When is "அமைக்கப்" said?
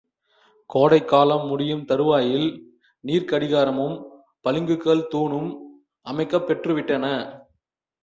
6.05-6.47